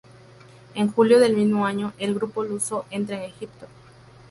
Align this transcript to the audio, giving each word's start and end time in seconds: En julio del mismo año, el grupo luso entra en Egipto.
En 0.73 0.91
julio 0.91 1.19
del 1.19 1.35
mismo 1.37 1.63
año, 1.67 1.93
el 1.99 2.15
grupo 2.15 2.43
luso 2.43 2.85
entra 2.89 3.17
en 3.17 3.29
Egipto. 3.29 3.67